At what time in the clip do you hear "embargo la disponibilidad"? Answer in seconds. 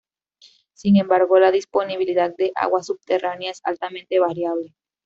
0.97-2.35